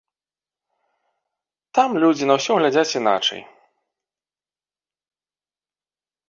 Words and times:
Там 1.79 1.89
людзі 2.03 2.25
на 2.29 2.33
ўсё 2.39 2.51
глядзяць 2.61 2.95
іначай. 3.01 3.41